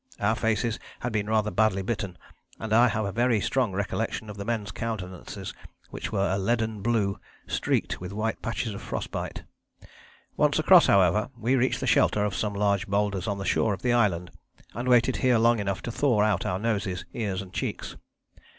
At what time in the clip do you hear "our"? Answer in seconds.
0.19-0.33, 16.47-16.57